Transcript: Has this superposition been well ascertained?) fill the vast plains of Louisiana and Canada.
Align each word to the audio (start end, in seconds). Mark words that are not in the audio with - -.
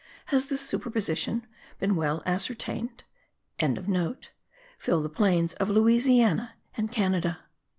Has 0.33 0.47
this 0.47 0.61
superposition 0.67 1.45
been 1.77 1.95
well 1.95 2.23
ascertained?) 2.25 3.03
fill 3.59 3.75
the 3.77 5.09
vast 5.09 5.13
plains 5.15 5.53
of 5.53 5.69
Louisiana 5.69 6.55
and 6.75 6.91
Canada. 6.91 7.41